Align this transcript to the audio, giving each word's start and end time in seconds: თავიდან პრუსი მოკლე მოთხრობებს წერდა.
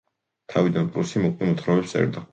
თავიდან 0.53 0.89
პრუსი 0.95 1.23
მოკლე 1.27 1.51
მოთხრობებს 1.51 1.95
წერდა. 1.97 2.29